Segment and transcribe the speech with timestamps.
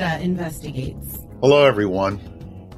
[0.00, 1.18] Investigates.
[1.42, 2.18] Hello, everyone.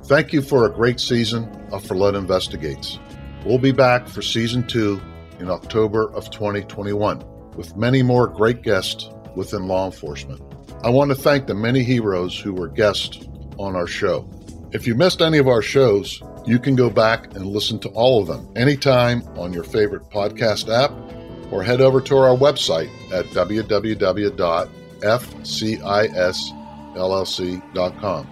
[0.06, 2.98] Thank you for a great season of Furletta Investigates.
[3.44, 5.01] We'll be back for season two
[5.38, 7.24] in October of 2021
[7.56, 10.42] with many more great guests within law enforcement.
[10.82, 13.28] I want to thank the many heroes who were guests
[13.58, 14.28] on our show.
[14.72, 18.20] If you missed any of our shows, you can go back and listen to all
[18.20, 20.91] of them anytime on your favorite podcast app
[21.52, 23.27] or head over to our website at
[26.94, 28.28] www.fcisllc.com.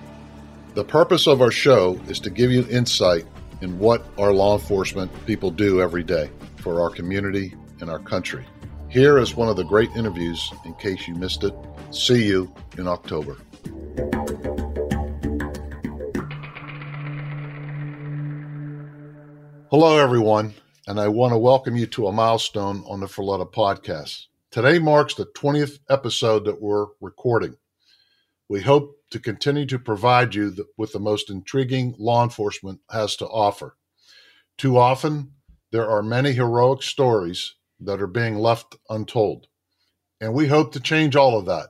[0.75, 3.27] The purpose of our show is to give you insight
[3.61, 8.47] in what our law enforcement people do every day for our community and our country.
[8.89, 11.55] Here is one of the great interviews in case you missed it.
[11.91, 13.37] See you in October.
[19.71, 20.53] Hello, everyone,
[20.87, 24.27] and I want to welcome you to a milestone on the Furletta podcast.
[24.51, 27.57] Today marks the 20th episode that we're recording.
[28.53, 33.27] We hope to continue to provide you with the most intriguing law enforcement has to
[33.27, 33.79] offer.
[34.59, 35.33] Too often,
[35.71, 39.47] there are many heroic stories that are being left untold,
[40.21, 41.69] and we hope to change all of that.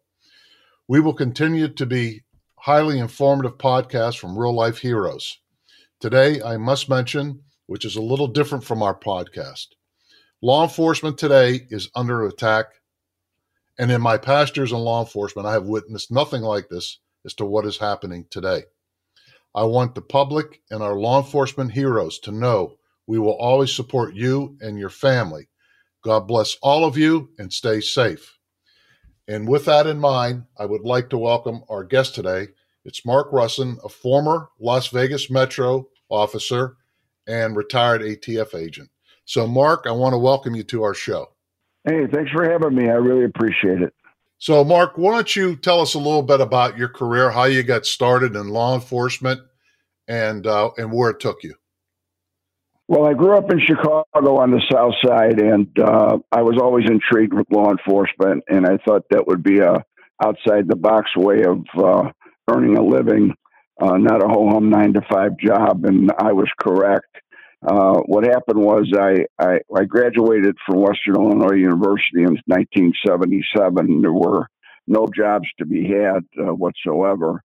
[0.86, 2.22] We will continue to be
[2.56, 5.38] highly informative podcasts from real life heroes.
[5.98, 9.66] Today, I must mention, which is a little different from our podcast.
[10.42, 12.66] Law enforcement today is under attack
[13.80, 17.32] and in my past years in law enforcement, I have witnessed nothing like this as
[17.36, 18.64] to what is happening today.
[19.54, 22.76] I want the public and our law enforcement heroes to know
[23.06, 25.48] we will always support you and your family.
[26.02, 28.38] God bless all of you and stay safe.
[29.28, 32.48] And with that in mind, I would like to welcome our guest today.
[32.84, 36.76] It's Mark Russin, a former Las Vegas Metro officer
[37.26, 38.90] and retired ATF agent.
[39.26, 41.28] So, Mark, I want to welcome you to our show.
[41.84, 42.88] Hey, thanks for having me.
[42.88, 43.94] I really appreciate it.
[44.38, 47.62] So, Mark, why don't you tell us a little bit about your career, how you
[47.62, 49.40] got started in law enforcement,
[50.08, 51.54] and uh, and where it took you?
[52.90, 56.86] Well, I grew up in Chicago on the South Side, and uh, I was always
[56.90, 59.76] intrigued with law enforcement, and I thought that would be a
[60.20, 62.10] outside the box way of uh,
[62.50, 63.32] earning a living,
[63.80, 65.84] uh, not a ho hum nine to five job.
[65.84, 67.06] And I was correct.
[67.64, 74.02] Uh, what happened was I, I, I graduated from Western Illinois University in 1977.
[74.02, 74.48] There were
[74.88, 77.40] no jobs to be had uh, whatsoever,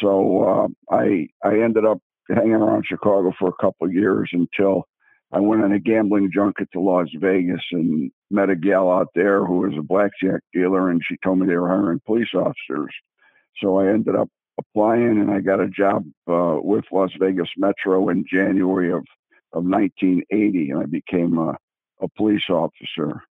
[0.00, 0.44] so
[0.90, 4.84] uh, I I ended up hanging around Chicago for a couple years until
[5.32, 9.44] I went on a gambling junket to Las Vegas and met a gal out there
[9.44, 12.92] who was a blackjack dealer, and she told me they were hiring police officers.
[13.60, 14.28] So I ended up
[14.58, 19.04] applying, and I got a job uh, with Las Vegas Metro in January of
[19.52, 21.56] of 1980, and I became a,
[22.02, 23.22] a police officer.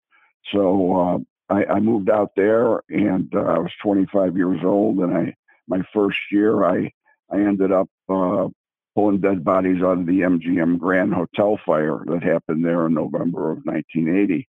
[0.51, 4.99] So uh, I, I, moved out there, and uh, I was 25 years old.
[4.99, 5.35] And I,
[5.69, 6.91] my first year, I
[7.31, 8.49] I ended up uh,
[8.97, 13.53] pulling dead bodies out of the MGM Grand Hotel fire that happened there in November
[13.53, 14.49] of 1980.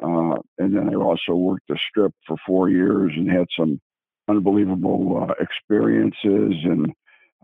[0.00, 3.80] Uh, and then I also worked the strip for four years and had some
[4.28, 6.92] unbelievable uh, experiences and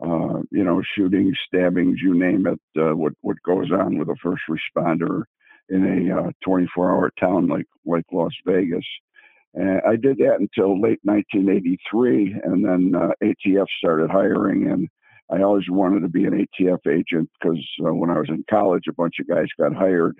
[0.02, 4.16] uh, you know, shootings, stabbings, you name it, uh, what what goes on with a
[4.22, 5.22] first responder
[5.68, 8.84] in a uh, 24-hour town like like Las Vegas.
[9.54, 14.88] And I did that until late 1983, and then uh, ATF started hiring, and
[15.30, 18.84] I always wanted to be an ATF agent because uh, when I was in college,
[18.88, 20.16] a bunch of guys got hired.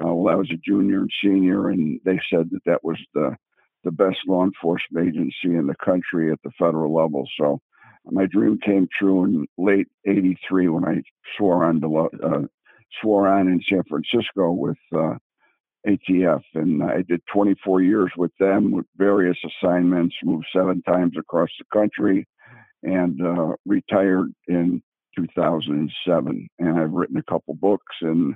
[0.00, 3.36] Uh, well, I was a junior and senior, and they said that that was the
[3.84, 7.28] the best law enforcement agency in the country at the federal level.
[7.38, 7.60] So
[8.06, 11.02] my dream came true in late '83 when I
[11.36, 12.46] swore on to, uh,
[13.00, 15.14] swore on in San Francisco with uh,
[15.86, 20.14] ATF, and I did 24 years with them with various assignments.
[20.24, 22.26] Moved seven times across the country,
[22.84, 24.82] and uh, retired in
[25.16, 26.48] 2007.
[26.58, 28.34] And I've written a couple books, and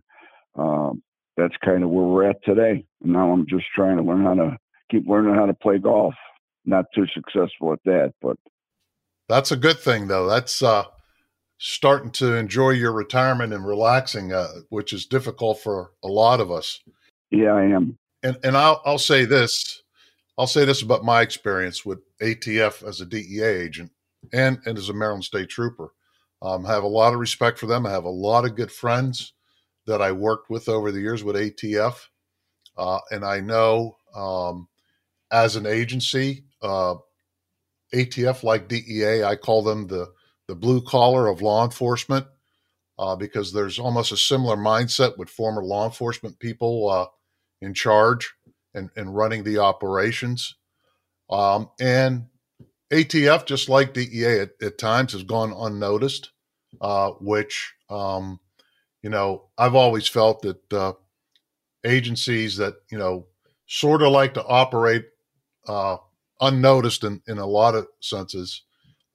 [0.56, 1.02] um,
[1.36, 2.84] that's kind of where we're at today.
[3.02, 4.56] And now I'm just trying to learn how to
[4.90, 6.14] keep learning how to play golf.
[6.64, 8.36] Not too successful at that, but
[9.28, 10.28] that's a good thing, though.
[10.28, 10.84] That's uh,
[11.58, 16.50] starting to enjoy your retirement and relaxing, uh, which is difficult for a lot of
[16.50, 16.80] us.
[17.30, 17.96] Yeah, I am.
[18.22, 19.82] And and I'll I'll say this,
[20.36, 23.92] I'll say this about my experience with ATF as a DEA agent
[24.32, 25.92] and and as a Maryland State Trooper.
[26.42, 27.86] Um, I have a lot of respect for them.
[27.86, 29.34] I have a lot of good friends
[29.86, 32.08] that I worked with over the years with ATF,
[32.76, 34.68] uh, and I know Um,
[35.30, 36.96] as an agency, uh,
[37.94, 40.12] ATF, like DEA, I call them the
[40.46, 42.26] the blue collar of law enforcement
[42.98, 47.06] uh, because there's almost a similar mindset with former law enforcement people uh,
[47.60, 48.32] in charge
[48.74, 50.56] and, and running the operations.
[51.30, 52.26] Um, and
[52.93, 56.31] ATF, just like DEA at, at times, has gone unnoticed,
[56.81, 58.40] uh, which, um,
[59.02, 60.93] you know, I've always felt that uh,
[61.85, 63.26] agencies that, you know,
[63.67, 65.05] sort of like to operate
[65.67, 65.99] uh,
[66.40, 68.62] unnoticed in, in a lot of senses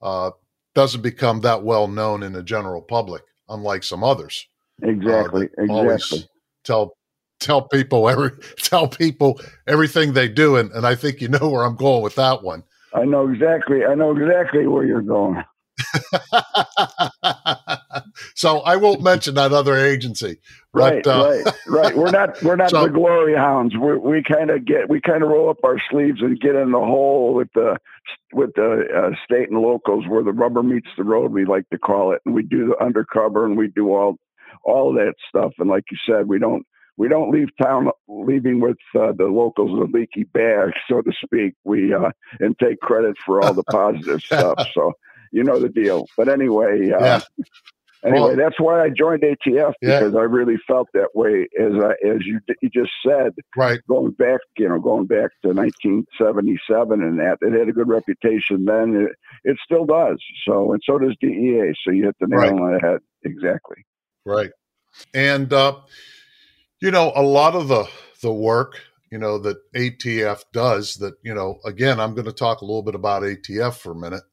[0.02, 0.30] uh,
[0.74, 4.46] doesn't become that well known in the general public, unlike some others.
[4.82, 5.48] Exactly.
[5.58, 6.28] Uh, exactly.
[6.64, 6.96] Tell
[7.40, 11.64] tell people every tell people everything they do, and, and I think you know where
[11.64, 12.62] I'm going with that one.
[12.94, 13.84] I know exactly.
[13.84, 15.42] I know exactly where you're going.
[18.34, 20.38] so I won't mention that other agency.
[20.72, 21.96] But, right, uh, right, right.
[21.96, 23.74] We're not we're not so, the glory hounds.
[23.76, 26.70] we we kind of get we kind of roll up our sleeves and get in
[26.70, 27.76] the hole with the
[28.32, 31.32] with the uh, state and locals where the rubber meets the road.
[31.32, 34.16] We like to call it, and we do the undercover and we do all
[34.64, 35.52] all that stuff.
[35.58, 36.64] And like you said, we don't
[36.96, 41.54] we don't leave town leaving with uh, the locals a leaky bag, so to speak.
[41.64, 42.10] We uh,
[42.40, 44.68] and take credit for all the positive stuff.
[44.72, 44.92] So
[45.32, 46.06] you know the deal.
[46.16, 47.20] But anyway, uh, yeah.
[48.04, 50.18] anyway, well, that's why I joined ATF because yeah.
[50.18, 53.32] I really felt that way, as I, as you you just said.
[53.56, 53.80] Right.
[53.88, 58.66] Going back, you know, going back to 1977 and that, it had a good reputation
[58.66, 59.08] then.
[59.08, 60.22] It, it still does.
[60.46, 61.74] So and so does DEA.
[61.84, 62.52] So you hit the nail right.
[62.52, 62.98] on the head.
[63.24, 63.84] Exactly.
[64.24, 64.50] Right.
[65.12, 65.80] And uh,
[66.84, 67.88] you know, a lot of the
[68.20, 68.78] the work
[69.10, 72.82] you know that ATF does that you know again I'm going to talk a little
[72.82, 74.24] bit about ATF for a minute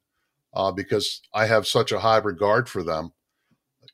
[0.54, 3.14] uh, because I have such a high regard for them.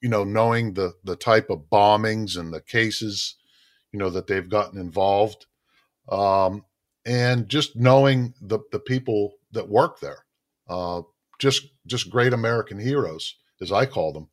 [0.02, 3.36] You know, knowing the the type of bombings and the cases,
[3.92, 5.46] you know, that they've gotten involved,
[6.10, 6.66] um,
[7.06, 10.26] and just knowing the the people that work there,
[10.68, 11.04] uh,
[11.38, 14.30] just just great American heroes, as I call them.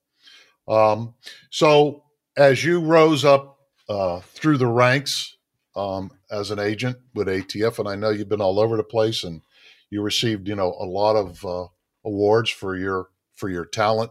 [0.67, 1.15] Um,
[1.51, 2.05] so
[2.39, 3.54] as you rose up
[3.89, 5.37] uh, through the ranks
[5.77, 9.25] um, as an agent with ATF, and I know you've been all over the place,
[9.25, 9.43] and
[9.91, 11.67] you received, you know, a lot of uh,
[12.05, 14.11] awards for your for your talent.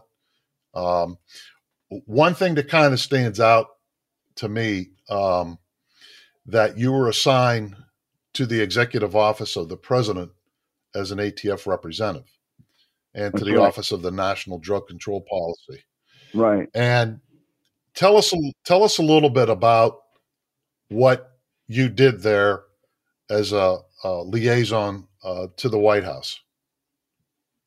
[0.74, 1.18] Um,
[2.06, 3.68] one thing that kind of stands out
[4.36, 5.58] to me um,
[6.46, 7.76] that you were assigned
[8.34, 10.32] to the executive office of the president
[10.94, 12.28] as an ATF representative
[13.14, 13.66] and That's to the right.
[13.66, 15.84] office of the National Drug Control Policy.
[16.34, 16.68] Right.
[16.74, 17.20] And
[17.94, 18.32] tell us
[18.64, 20.02] tell us a little bit about
[20.88, 22.64] what you did there
[23.30, 26.40] as a, a liaison uh, to the White House.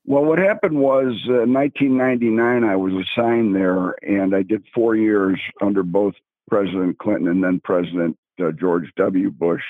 [0.05, 5.37] Well, what happened was uh, 1999, I was assigned there, and I did four years
[5.61, 6.13] under both
[6.49, 9.29] President Clinton and then President uh, George W.
[9.31, 9.63] Bush.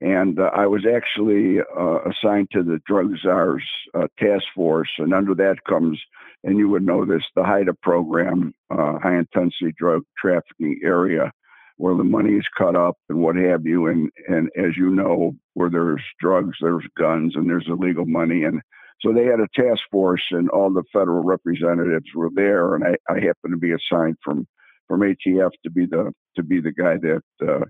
[0.00, 3.64] And uh, I was actually uh, assigned to the Drug Czars
[3.94, 6.00] uh, Task Force, and under that comes,
[6.44, 11.32] and you would know this, the HIDTA program, uh, high intensity drug trafficking area,
[11.78, 13.86] where the money is cut up and what have you.
[13.88, 18.60] And and as you know, where there's drugs, there's guns, and there's illegal money, and
[19.00, 22.96] so they had a task force, and all the federal representatives were there, and I,
[23.10, 24.46] I happened to be assigned from
[24.86, 27.64] from ATF to be the to be the guy that uh,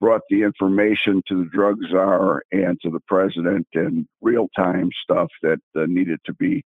[0.00, 5.28] brought the information to the drug czar and to the president and real time stuff
[5.42, 6.64] that uh, needed to be,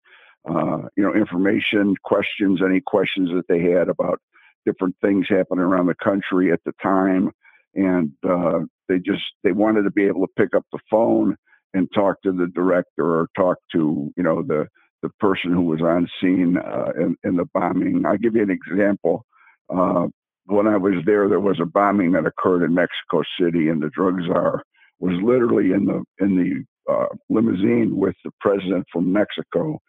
[0.50, 4.20] uh, you know, information, questions, any questions that they had about
[4.66, 7.32] different things happening around the country at the time,
[7.76, 11.36] and uh, they just they wanted to be able to pick up the phone
[11.74, 14.68] and talk to the director or talk to you know the
[15.04, 18.04] the person who was on scene uh, in, in, the bombing.
[18.06, 19.24] I'll give you an example.
[19.70, 20.08] Uh,
[20.46, 23.90] when I was there, there was a bombing that occurred in Mexico City, and the
[23.90, 24.64] drug czar
[25.00, 29.80] was literally in the in the uh, limousine with the president from Mexico.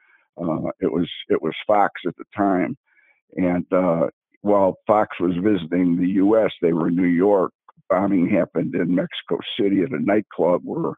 [0.40, 2.76] Uh, it was it was Fox at the time,
[3.37, 4.09] and uh,
[4.42, 7.52] while Fox was visiting the U.S., they were in New York.
[7.90, 10.95] Bombing happened in Mexico City at a nightclub where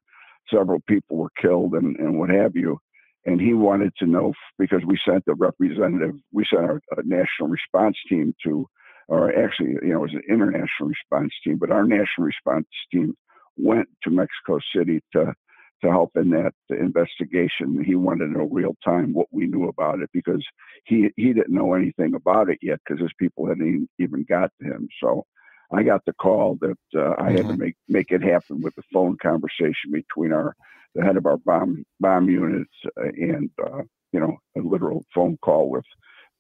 [0.53, 2.79] several people were killed and, and what have you.
[3.27, 7.97] And he wanted to know because we sent a representative, we sent our national response
[8.09, 8.67] team to,
[9.09, 13.15] or actually, you know, it was an international response team, but our national response team
[13.57, 15.35] went to Mexico City to
[15.83, 17.83] to help in that investigation.
[17.83, 20.45] He wanted to know real time what we knew about it because
[20.85, 24.67] he he didn't know anything about it yet because his people hadn't even got to
[24.67, 24.89] him.
[25.03, 25.25] So
[25.73, 27.29] I got the call that uh, I mm-hmm.
[27.29, 27.63] had to mm-hmm.
[27.63, 30.55] make make it happen with the phone conversation between our
[30.95, 33.83] the head of our bomb bomb units uh, and uh,
[34.13, 35.85] you know a literal phone call with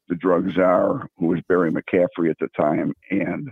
[0.08, 3.50] the drug czar who was Barry McCaffrey at the time and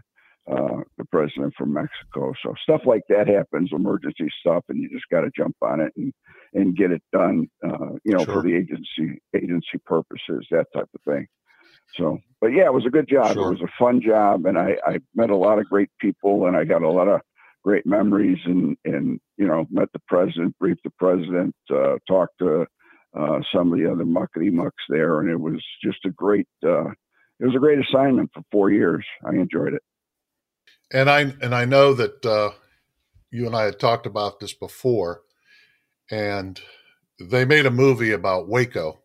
[0.50, 2.32] uh, the president from Mexico.
[2.42, 5.92] So stuff like that happens, emergency stuff, and you just got to jump on it
[5.96, 6.12] and
[6.54, 7.48] and get it done.
[7.64, 8.34] Uh, you know, sure.
[8.34, 11.26] for the agency agency purposes, that type of thing.
[11.96, 13.34] So, but yeah, it was a good job.
[13.34, 13.48] Sure.
[13.48, 16.56] It was a fun job, and I, I met a lot of great people, and
[16.56, 17.20] I got a lot of
[17.64, 22.66] great memories, and and you know, met the president, briefed the president, uh, talked to
[23.18, 26.48] uh, some of the other muckety mucks there, and it was just a great.
[26.64, 26.90] Uh,
[27.40, 29.04] it was a great assignment for four years.
[29.24, 29.82] I enjoyed it.
[30.90, 32.50] And I and I know that uh,
[33.30, 35.22] you and I had talked about this before,
[36.10, 36.60] and
[37.20, 39.00] they made a movie about Waco.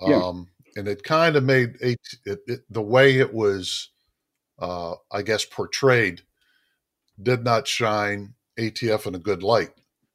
[0.00, 0.16] Yeah.
[0.16, 3.90] Um, and it kind of made it, it, it, the way it was,
[4.58, 6.22] uh, I guess, portrayed,
[7.22, 9.72] did not shine ATF in a good light,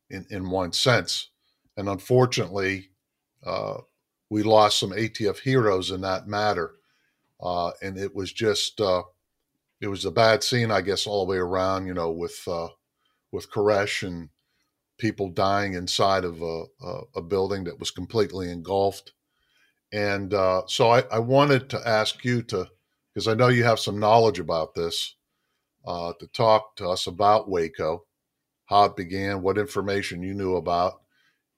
[0.10, 1.30] in in one sense,
[1.76, 2.90] and unfortunately,
[3.46, 3.78] uh,
[4.30, 6.76] we lost some ATF heroes in that matter,
[7.42, 9.04] uh, and it was just uh,
[9.82, 11.88] it was a bad scene, I guess, all the way around.
[11.88, 12.70] You know, with uh,
[13.32, 14.30] with Koresh and
[14.98, 19.14] people dying inside of a, a, a building that was completely engulfed
[19.92, 22.68] and uh, so I, I, wanted to ask you to,
[23.14, 25.16] because I know you have some knowledge about this,
[25.86, 28.04] uh, to talk to us about Waco,
[28.66, 31.02] how it began, what information you knew about,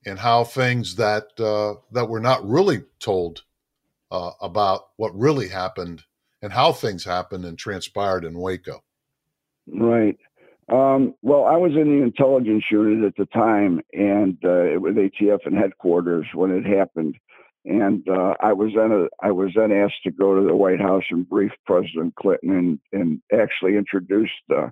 [0.05, 3.43] and how things that uh, that were not really told
[4.11, 6.03] uh, about what really happened
[6.41, 8.83] and how things happened and transpired in Waco.
[9.67, 10.17] Right.
[10.71, 14.95] Um, well, I was in the intelligence unit at the time, and uh, it was
[14.95, 17.15] ATF and headquarters when it happened
[17.65, 20.79] and uh, I was then a, I was then asked to go to the White
[20.79, 24.71] House and brief President Clinton and, and actually introduce the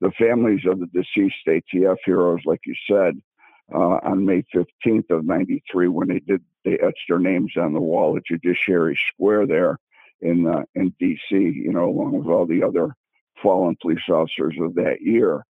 [0.00, 3.20] the families of the deceased ATF heroes, like you said,
[3.74, 7.80] uh, on May 15th of '93 when they did they etched their names on the
[7.80, 9.78] wall at Judiciary Square there
[10.20, 11.36] in uh, in D.C.
[11.36, 12.94] You know, along with all the other
[13.42, 15.44] fallen police officers of that year.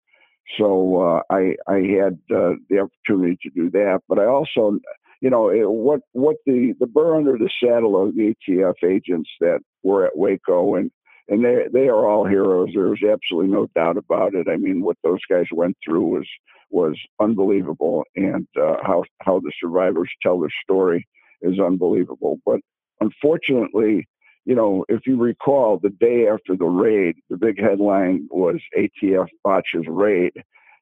[0.58, 4.78] So uh, I I had uh, the opportunity to do that, but I also
[5.20, 9.60] you know what what the the burr under the saddle of the ATF agents that
[9.82, 10.90] were at Waco and
[11.28, 12.70] and they they are all heroes.
[12.74, 14.48] There's absolutely no doubt about it.
[14.48, 16.28] I mean, what those guys went through was
[16.70, 21.06] was unbelievable, and uh, how how the survivors tell their story
[21.42, 22.38] is unbelievable.
[22.44, 22.60] But
[23.00, 24.08] unfortunately,
[24.48, 29.28] you know, if you recall, the day after the raid, the big headline was ATF
[29.44, 30.32] botches raid,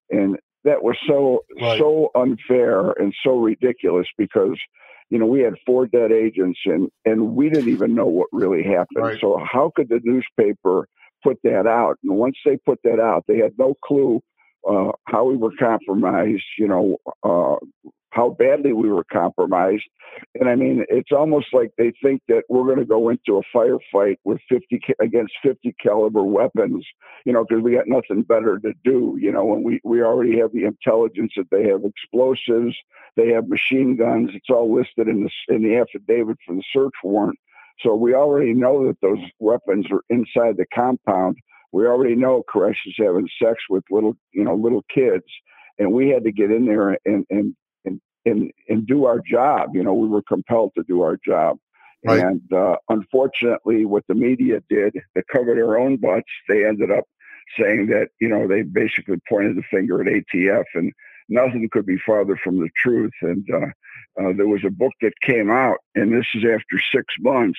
[0.09, 1.77] and that was so right.
[1.77, 4.57] so unfair and so ridiculous because
[5.11, 8.63] you know we had four dead agents and and we didn't even know what really
[8.63, 9.19] happened right.
[9.21, 10.89] so how could the newspaper
[11.23, 14.21] put that out and once they put that out they had no clue
[14.69, 17.57] uh, how we were compromised you know uh,
[18.17, 19.85] how badly we were compromised.
[20.41, 23.43] And I mean, it's almost like they think that we're going to go into a
[23.55, 26.87] firefight with 50 against 50 caliber weapons,
[27.27, 30.39] you know, because we got nothing better to do, you know, and we, we already
[30.39, 32.75] have the intelligence that they have explosives,
[33.17, 34.31] they have machine guns.
[34.33, 37.39] It's all listed in the, in the affidavit for the search warrant.
[37.81, 41.37] So we already know that those weapons are inside the compound.
[41.73, 45.25] We already know Koresh is having sex with little, you know, little kids
[45.79, 49.71] and we had to get in there and, and and and and do our job.
[49.75, 51.59] You know, we were compelled to do our job.
[52.05, 52.21] Right.
[52.21, 56.31] And uh, unfortunately, what the media did, they covered their own butts.
[56.49, 57.05] They ended up
[57.59, 60.93] saying that you know they basically pointed the finger at ATF, and
[61.29, 63.13] nothing could be farther from the truth.
[63.23, 67.07] And uh, uh, there was a book that came out, and this is after six
[67.21, 67.59] months,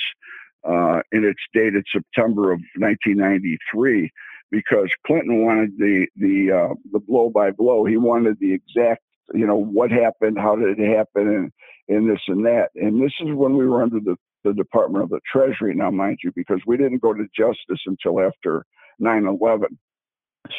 [0.63, 4.09] uh, and it's dated September of 1993
[4.49, 7.85] because Clinton wanted the the uh, the blow by blow.
[7.85, 9.01] He wanted the exact
[9.33, 11.51] you know, what happened, how did it happen, and,
[11.89, 12.69] and this and that.
[12.75, 16.19] And this is when we were under the, the Department of the Treasury, now, mind
[16.23, 18.65] you, because we didn't go to justice until after
[18.99, 19.77] 9 11.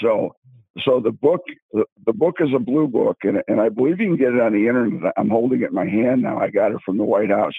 [0.02, 0.34] So,
[0.84, 1.40] so the book,
[1.72, 4.40] the, the book is a blue book, and, and I believe you can get it
[4.40, 5.12] on the internet.
[5.16, 6.38] I'm holding it in my hand now.
[6.38, 7.54] I got it from the White House,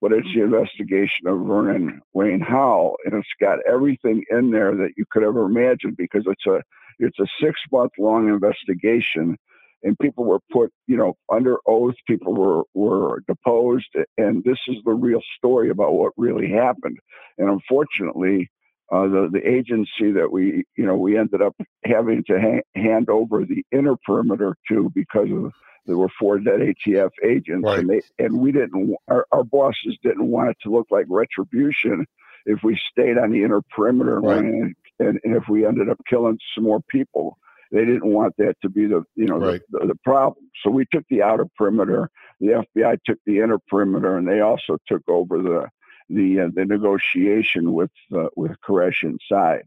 [0.00, 4.90] but it's the investigation of Vernon Wayne Howell, and it's got everything in there that
[4.96, 6.62] you could ever imagine because it's a
[6.98, 9.36] it's a six month long investigation
[9.82, 11.94] and people were put, you know, under oath.
[12.06, 16.98] People were were deposed, and this is the real story about what really happened.
[17.38, 18.50] And unfortunately,
[18.92, 23.08] uh, the the agency that we, you know, we ended up having to ha- hand
[23.10, 25.52] over the inner perimeter to because of
[25.86, 27.80] there were four dead ATF agents, right.
[27.80, 28.96] and they and we didn't.
[29.08, 32.06] Our, our bosses didn't want it to look like retribution
[32.44, 34.38] if we stayed on the inner perimeter right.
[34.38, 37.36] and, and, and if we ended up killing some more people
[37.72, 39.60] they didn't want that to be the you know right.
[39.70, 40.44] the, the, the, problem.
[40.62, 42.10] So we took the outer perimeter.
[42.40, 45.68] The FBI took the inner perimeter, and they also took over the
[46.08, 49.64] the uh, the negotiation with uh, with Koresh inside.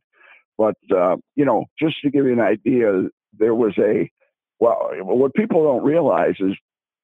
[0.57, 4.09] But uh, you know, just to give you an idea, there was a
[4.59, 6.55] well, what people don't realize is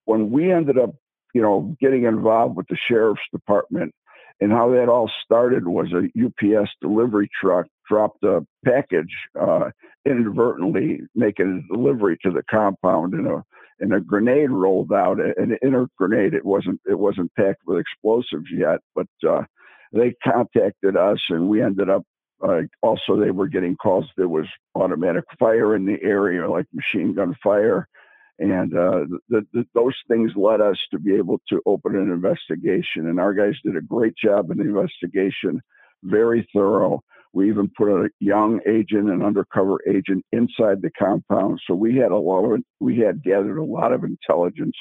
[0.06, 0.92] when we ended up,
[1.34, 3.94] you know, getting involved with the sheriff's department
[4.42, 9.70] and how that all started was a UPS delivery truck dropped a package uh,
[10.06, 13.44] inadvertently, making a delivery to the compound, and a
[13.80, 15.20] and a grenade rolled out.
[15.20, 16.34] An inner grenade.
[16.34, 19.44] It wasn't it wasn't packed with explosives yet, but uh,
[19.94, 22.04] they contacted us, and we ended up.
[22.44, 24.06] Uh, also, they were getting calls.
[24.18, 24.46] There was
[24.76, 27.88] automatic fire in the area, like machine gun fire
[28.40, 33.08] and uh, the, the, those things led us to be able to open an investigation.
[33.08, 35.62] And our guys did a great job in the investigation,
[36.04, 37.02] very thorough.
[37.36, 41.60] We even put a young agent, an undercover agent, inside the compound.
[41.68, 44.78] So we had a lot of we had gathered a lot of intelligence,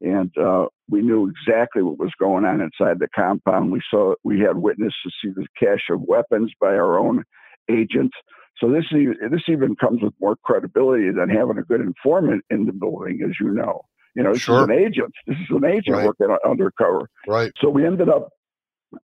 [0.00, 3.72] and uh, we knew exactly what was going on inside the compound.
[3.72, 7.24] We saw we had witnesses to see the cache of weapons by our own
[7.68, 8.12] agent.
[8.58, 12.72] So this this even comes with more credibility than having a good informant in the
[12.72, 13.82] building, as you know.
[14.14, 14.58] You know, this sure.
[14.58, 15.14] is an agent.
[15.26, 16.06] This is an agent right.
[16.06, 17.08] working undercover.
[17.26, 17.50] Right.
[17.60, 18.28] So we ended up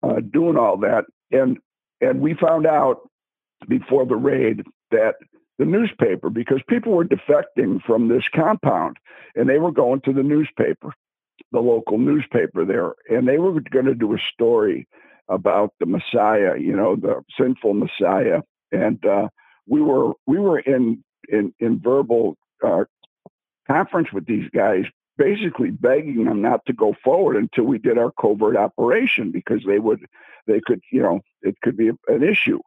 [0.03, 1.57] uh, doing all that, and
[2.01, 3.07] and we found out
[3.67, 5.15] before the raid that
[5.59, 8.97] the newspaper, because people were defecting from this compound,
[9.35, 10.91] and they were going to the newspaper,
[11.51, 14.87] the local newspaper there, and they were going to do a story
[15.29, 18.41] about the Messiah, you know, the sinful Messiah,
[18.71, 19.27] and uh,
[19.67, 22.83] we were we were in in in verbal uh,
[23.69, 24.85] conference with these guys,
[25.17, 29.79] basically begging them not to go forward until we did our covert operation because they
[29.79, 30.05] would
[30.47, 32.59] they could you know it could be an issue.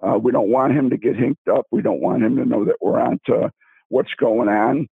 [0.00, 1.66] Uh, we don't want him to get hinked up.
[1.70, 3.52] We don't want him to know that we're on to
[3.88, 4.88] what's going on,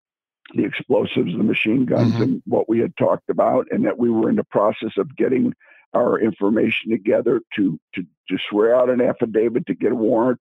[0.55, 2.23] the explosives, the machine guns, mm-hmm.
[2.23, 5.53] and what we had talked about, and that we were in the process of getting
[5.95, 10.41] our information together to to to swear out an affidavit to get a warrant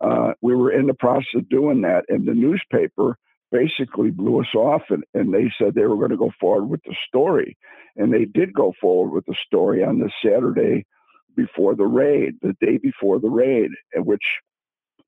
[0.00, 3.16] uh, we were in the process of doing that, and the newspaper
[3.54, 6.82] basically blew us off, and, and they said they were going to go forward with
[6.84, 7.56] the story,
[7.96, 10.86] and they did go forward with the story on the Saturday
[11.36, 14.24] before the raid, the day before the raid, in which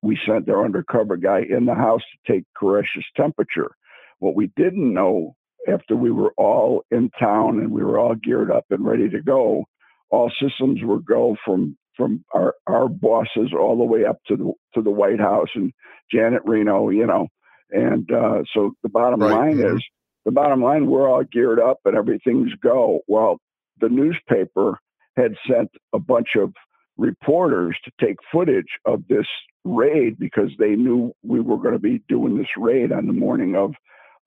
[0.01, 3.71] we sent their undercover guy in the house to take Koresh's temperature.
[4.19, 5.35] What we didn't know
[5.67, 9.21] after we were all in town and we were all geared up and ready to
[9.21, 9.65] go,
[10.11, 14.53] all systems were go from from our, our bosses all the way up to the
[14.75, 15.73] to the White House and
[16.11, 17.27] Janet Reno, you know.
[17.71, 19.31] And uh, so the bottom right.
[19.31, 19.77] line mm-hmm.
[19.77, 19.83] is
[20.25, 23.01] the bottom line we're all geared up and everything's go.
[23.07, 23.39] Well,
[23.79, 24.79] the newspaper
[25.15, 26.53] had sent a bunch of
[26.97, 29.27] reporters to take footage of this
[29.63, 33.55] raid because they knew we were going to be doing this raid on the morning
[33.55, 33.73] of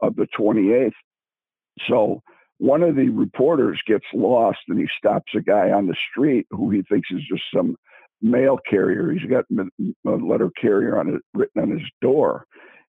[0.03, 0.92] of the 28th.
[1.88, 2.22] So
[2.59, 6.70] one of the reporters gets lost and he stops a guy on the street who
[6.70, 7.76] he thinks is just some
[8.22, 9.11] mail carrier.
[9.11, 12.46] He's got a letter carrier on it written on his door.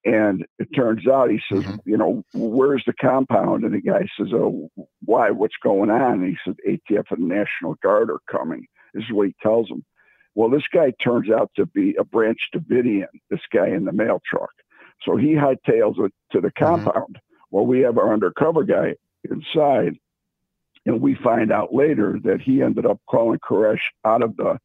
[0.06, 1.90] And it turns out he says, mm-hmm.
[1.90, 3.64] you know, where's the compound?
[3.64, 4.70] And the guy says, oh,
[5.04, 5.32] why?
[5.32, 6.24] What's going on?
[6.24, 8.68] And he said, ATF and the National Guard are coming.
[8.94, 9.84] This is what he tells him.
[10.36, 14.22] Well, this guy turns out to be a Branch Davidian, this guy in the mail
[14.30, 14.52] truck.
[15.02, 16.66] So he hightails it to the mm-hmm.
[16.66, 17.16] compound.
[17.16, 17.48] Mm-hmm.
[17.50, 18.96] Well, we have our undercover guy
[19.30, 19.98] inside.
[20.86, 24.60] And we find out later that he ended up calling Koresh out of the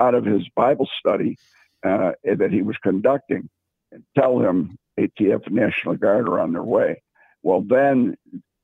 [0.00, 1.38] out of his Bible study
[1.84, 3.48] uh, that he was conducting
[3.92, 7.02] and tell him ATF National Guard are on their way.
[7.42, 8.16] Well, then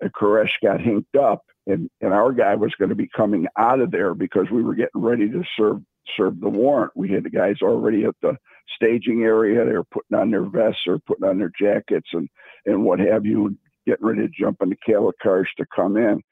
[0.03, 3.91] Koresh got hinked up, and, and our guy was going to be coming out of
[3.91, 5.83] there because we were getting ready to serve
[6.17, 6.93] serve the warrant.
[6.95, 8.37] We had the guys already at the
[8.77, 9.65] staging area.
[9.65, 12.29] They were putting on their vests or putting on their jackets and
[12.65, 16.23] and what have you, getting ready to jump into cattle cars to come in.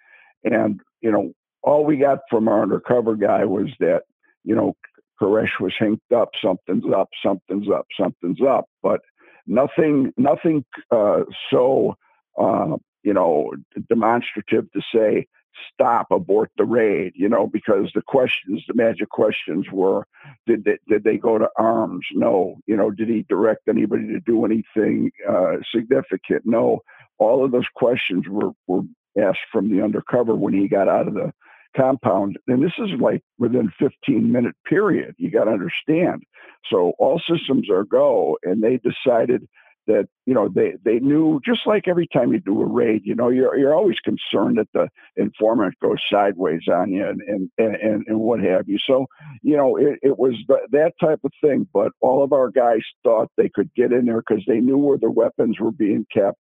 [0.45, 4.03] And, you know, all we got from our undercover guy was that,
[4.45, 4.77] you know,
[5.25, 8.67] Koresh was hinked up, something's up, something's up, something's up.
[8.83, 9.01] But
[9.47, 11.97] nothing, nothing uh, so,
[12.39, 13.53] uh, you know,
[13.89, 15.27] demonstrative to say,
[15.73, 20.05] stop, abort the raid, you know, because the questions, the magic questions were,
[20.47, 22.07] did they, did they go to arms?
[22.13, 22.57] No.
[22.67, 26.43] You know, did he direct anybody to do anything uh, significant?
[26.45, 26.81] No
[27.19, 28.83] all of those questions were, were
[29.21, 31.33] asked from the undercover when he got out of the
[31.77, 32.39] compound.
[32.47, 35.15] And this is like within 15 minute period.
[35.19, 36.23] You got to understand.
[36.71, 38.39] So all systems are go.
[38.43, 39.47] And they decided
[39.87, 43.15] that, you know, they, they knew just like every time you do a raid, you
[43.15, 48.05] know, you're, you're always concerned that the informant goes sideways on you and, and, and,
[48.07, 48.79] and what have you.
[48.87, 49.07] So,
[49.43, 51.69] you know, it, it was that type of thing.
[51.73, 54.99] But all of our guys thought they could get in there because they knew where
[54.99, 56.41] the weapons were being kept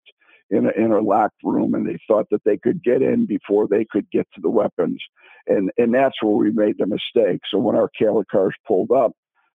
[0.49, 3.67] in a, in a locked room and they thought that they could get in before
[3.67, 5.01] they could get to the weapons.
[5.47, 7.41] And, and that's where we made the mistake.
[7.49, 9.13] So when our cattle cars pulled up,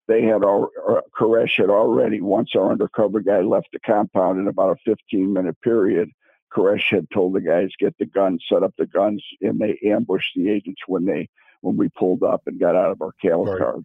[0.07, 4.47] they had all uh, Koresh had already once our undercover guy left the compound in
[4.47, 6.09] about a 15 minute period.
[6.51, 10.31] Koresh had told the guys get the guns, set up the guns, and they ambushed
[10.35, 11.29] the agents when they
[11.61, 13.59] when we pulled up and got out of our cattle right.
[13.59, 13.83] cars.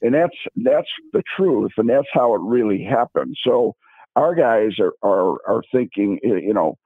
[0.00, 3.36] And that's that's the truth, and that's how it really happened.
[3.42, 3.76] So
[4.16, 6.76] our guys are are, are thinking, eh, you know,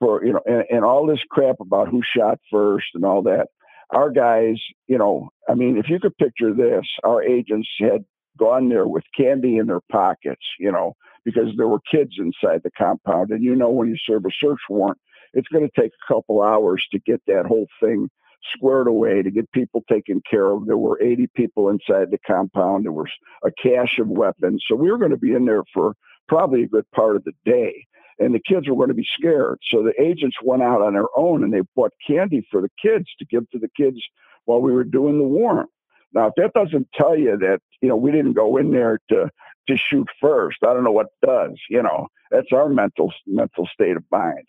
[0.00, 3.48] for you know, and, and all this crap about who shot first and all that.
[3.90, 8.04] Our guys, you know, I mean, if you could picture this, our agents had
[8.38, 10.94] gone there with candy in their pockets, you know,
[11.24, 13.30] because there were kids inside the compound.
[13.30, 14.98] And you know, when you serve a search warrant,
[15.32, 18.08] it's going to take a couple hours to get that whole thing
[18.52, 20.66] squared away, to get people taken care of.
[20.66, 22.84] There were 80 people inside the compound.
[22.84, 23.10] There was
[23.44, 24.64] a cache of weapons.
[24.68, 25.94] So we were going to be in there for
[26.28, 27.86] probably a good part of the day.
[28.18, 29.58] And the kids were going to be scared.
[29.70, 33.06] So the agents went out on their own and they bought candy for the kids
[33.18, 33.98] to give to the kids
[34.44, 35.70] while we were doing the warrant.
[36.12, 39.30] Now, if that doesn't tell you that, you know, we didn't go in there to
[39.66, 41.58] to shoot first, I don't know what does.
[41.70, 44.44] You know, that's our mental mental state of mind.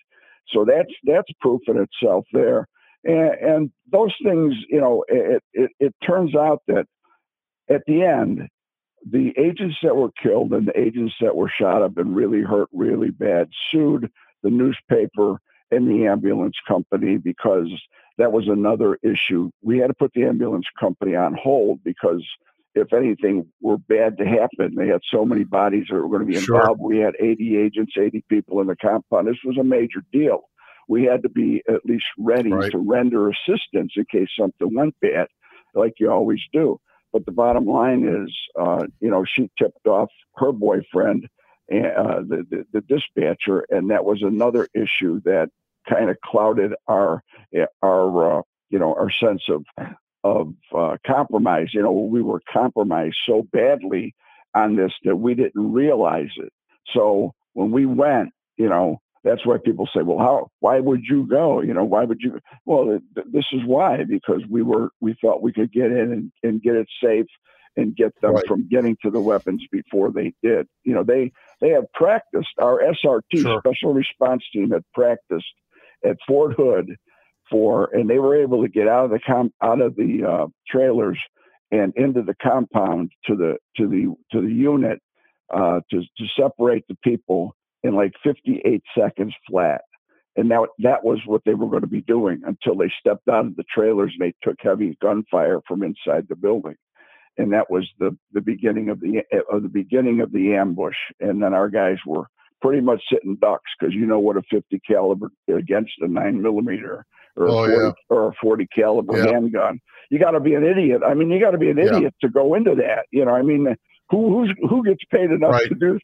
[0.50, 2.68] So that's that's proof in itself there.
[3.04, 6.86] And, and those things, you know, it, it it turns out that
[7.70, 8.48] at the end,
[9.10, 12.70] the agents that were killed and the agents that were shot have been really hurt
[12.74, 15.40] really bad, sued the newspaper
[15.72, 17.70] and the ambulance company because
[18.18, 19.52] that was another issue.
[19.62, 22.26] We had to put the ambulance company on hold because
[22.74, 26.26] if anything were bad to happen, they had so many bodies that were going to
[26.26, 26.80] be involved.
[26.80, 26.88] Sure.
[26.88, 29.28] We had 80 agents, 80 people in the compound.
[29.28, 30.42] This was a major deal.
[30.88, 32.72] We had to be at least ready right.
[32.72, 35.28] to render assistance in case something went bad,
[35.74, 36.80] like you always do.
[37.16, 41.30] But the bottom line is, uh, you know, she tipped off her boyfriend,
[41.72, 45.48] uh, the, the, the dispatcher, and that was another issue that
[45.88, 47.24] kind of clouded our
[47.82, 49.64] our uh, you know our sense of
[50.26, 51.70] of uh, compromise.
[51.74, 54.14] You know, we were compromised so badly
[54.54, 56.52] on this that we didn't realize it.
[56.94, 60.52] So when we went, you know, that's why people say, "Well, how?
[60.60, 61.60] Why would you go?
[61.60, 65.42] You know, why would you?" Well, th- this is why because we were we thought
[65.42, 67.26] we could get in and, and get it safe
[67.76, 68.48] and get them right.
[68.48, 70.68] from getting to the weapons before they did.
[70.84, 72.54] You know, they they had practiced.
[72.60, 73.62] Our SRT sure.
[73.66, 75.54] Special Response Team had practiced
[76.06, 76.96] at Fort Hood
[77.50, 80.48] for, and they were able to get out of the com- out of the uh,
[80.70, 81.18] trailers
[81.72, 85.00] and into the compound to the to the to the unit
[85.52, 87.56] uh, to to separate the people
[87.86, 89.82] in like 58 seconds flat.
[90.36, 93.46] And now that was what they were going to be doing until they stepped out
[93.46, 96.76] of the trailers and they took heavy gunfire from inside the building.
[97.38, 99.22] And that was the, the beginning of the
[99.52, 100.96] of the beginning of the ambush.
[101.20, 102.28] And then our guys were
[102.62, 107.06] pretty much sitting ducks because you know what a 50 caliber against a nine millimeter
[107.36, 107.92] or, oh, a 40, yeah.
[108.10, 109.32] or a 40 caliber yeah.
[109.32, 109.80] handgun.
[110.10, 111.02] You got to be an idiot.
[111.06, 112.28] I mean, you got to be an idiot yeah.
[112.28, 113.06] to go into that.
[113.12, 113.76] You know, I mean,
[114.10, 115.70] who who's who gets paid enough right.
[115.70, 116.00] to do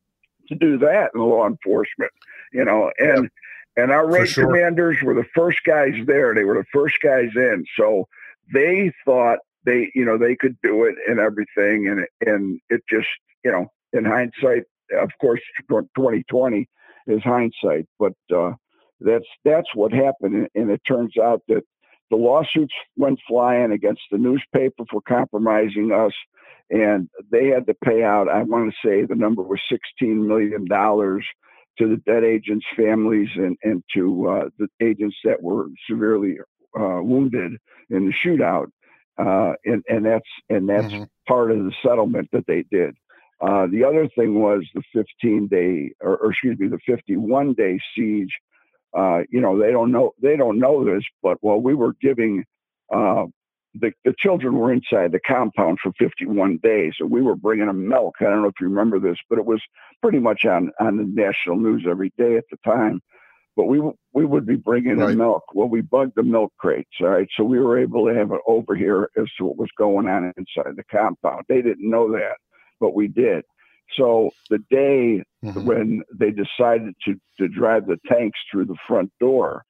[0.52, 2.12] to do that in law enforcement?
[2.54, 3.30] You know, and
[3.78, 4.46] and our raid sure.
[4.46, 6.36] commanders were the first guys there.
[6.36, 8.08] They were the first guys in, so
[8.54, 13.10] they thought they you know they could do it and everything, and and it just
[13.44, 14.64] you know in hindsight
[15.00, 16.68] of course, 2020
[17.08, 18.54] is hindsight, but uh,
[19.00, 21.64] that's that's what happened, and it turns out that
[22.12, 26.14] the lawsuits went flying against the newspaper for compromising us,
[26.70, 28.30] and they had to pay out.
[28.30, 31.26] I want to say the number was 16 million dollars
[31.80, 36.38] to the dead agents' families and and to uh, the agents that were severely
[36.78, 37.54] uh, wounded
[37.90, 38.68] in the shootout.
[39.18, 41.04] Uh, and and that's and that's mm-hmm.
[41.28, 42.96] part of the settlement that they did.
[43.42, 47.80] Uh, the other thing was the 15 day, or, or, excuse me, the 51 day
[47.96, 48.38] siege.
[48.98, 52.44] Uh, you know, they don't know they don't know this, but while we were giving
[52.94, 53.26] uh,
[53.76, 57.88] the the children were inside the compound for 51 days, and we were bringing them
[57.88, 58.16] milk.
[58.20, 59.62] I don't know if you remember this, but it was
[60.02, 63.02] pretty much on on the national news every day at the time.
[63.56, 63.82] But we
[64.14, 65.10] we would be bringing right.
[65.10, 65.44] them milk.
[65.54, 66.90] Well, we bugged the milk crates.
[67.00, 69.70] All right, so we were able to have it over here as to what was
[69.78, 71.46] going on inside the compound.
[71.48, 72.36] They didn't know that
[72.82, 73.46] but we did.
[73.98, 75.66] So the day mm-hmm.
[75.66, 79.64] when they decided to, to drive the tanks through the front door,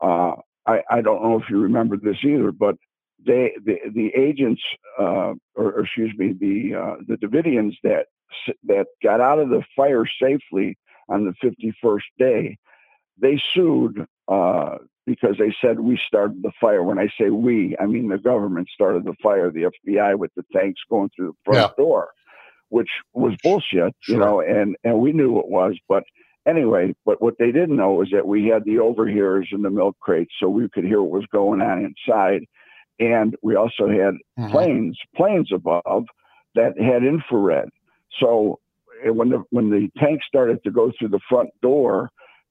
[0.00, 0.32] uh,
[0.66, 2.76] I, I don't know if you remember this either, but
[3.24, 4.62] they the, the agents,
[4.98, 8.06] uh, or, or, excuse me, the uh, the Davidians that
[8.64, 10.76] that got out of the fire safely
[11.08, 11.34] on the
[11.84, 12.58] 51st day,
[13.20, 16.82] they sued uh, because they said we started the fire.
[16.82, 20.44] When I say we, I mean the government started the fire, the FBI with the
[20.52, 21.84] tanks going through the front yeah.
[21.84, 22.10] door
[22.72, 24.14] which was bullshit, sure.
[24.14, 25.76] you know, and, and we knew it was.
[25.90, 26.04] But
[26.46, 29.96] anyway, but what they didn't know was that we had the overhears in the milk
[30.00, 32.46] crates so we could hear what was going on inside.
[32.98, 34.50] And we also had mm-hmm.
[34.50, 36.06] planes, planes above
[36.54, 37.68] that had infrared.
[38.18, 38.58] So
[39.04, 42.08] eh, when the when the tank started to go through the front door,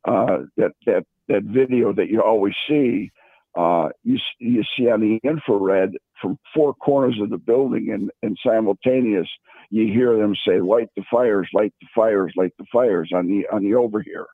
[0.08, 3.12] uh, that that that video that you always see,
[3.56, 8.38] uh, you you see on the infrared from four corners of the building, and and
[8.46, 9.28] simultaneous,
[9.70, 11.50] you hear them say, "Light the fires!
[11.54, 12.34] Light the fires!
[12.38, 14.28] Light the fires!" on the on the overhear.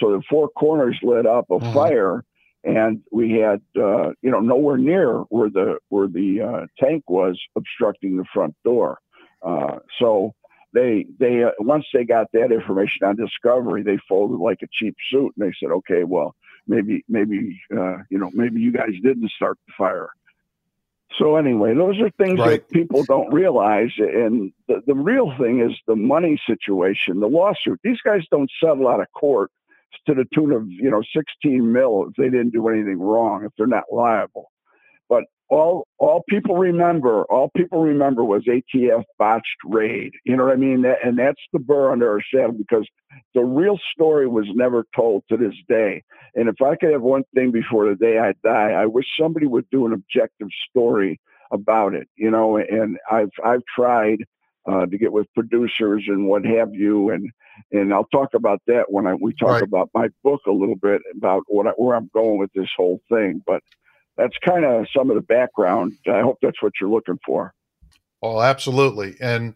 [0.00, 1.74] So the four corners lit up a mm-hmm.
[1.74, 2.24] fire,
[2.64, 7.38] and we had uh, you know nowhere near where the where the uh, tank was
[7.56, 8.98] obstructing the front door.
[9.42, 10.32] Uh, so
[10.72, 14.96] they they uh, once they got that information on discovery, they folded like a cheap
[15.10, 16.34] suit, and they said, okay, well
[16.66, 20.10] maybe maybe uh, you know maybe you guys didn't start the fire.
[21.18, 22.66] So anyway, those are things right.
[22.66, 27.80] that people don't realize, and the, the real thing is the money situation, the lawsuit.
[27.84, 29.50] These guys don't settle out of court
[30.06, 33.52] to the tune of you know 16 mil if they didn't do anything wrong if
[33.56, 34.50] they're not liable
[35.52, 40.56] all all people remember all people remember was atf botched raid you know what i
[40.56, 42.88] mean that, and that's the burr under our saddle because
[43.34, 46.02] the real story was never told to this day
[46.34, 49.46] and if i could have one thing before the day i die i wish somebody
[49.46, 51.20] would do an objective story
[51.52, 54.24] about it you know and i've i've tried
[54.66, 57.10] uh, to get with producers and what have you.
[57.10, 57.30] And
[57.70, 59.62] and I'll talk about that when I, we talk right.
[59.62, 63.00] about my book a little bit about what I, where I'm going with this whole
[63.10, 63.42] thing.
[63.44, 63.62] But
[64.16, 65.94] that's kind of some of the background.
[66.06, 67.54] I hope that's what you're looking for.
[68.22, 69.16] Oh, absolutely.
[69.20, 69.54] And